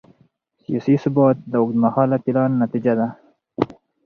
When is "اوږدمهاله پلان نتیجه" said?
1.61-2.93